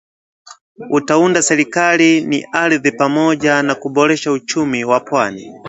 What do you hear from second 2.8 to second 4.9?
pamoja na kuboresha uchumi